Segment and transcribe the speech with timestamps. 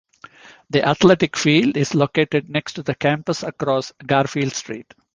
[0.71, 4.91] The athletic field is located next to the campus across Garfield Street.